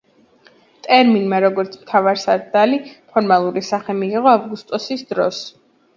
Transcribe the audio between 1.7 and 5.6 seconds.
მთავარსარდალი ფორმალური სახე მიიღო ავგუსტუსის დროს.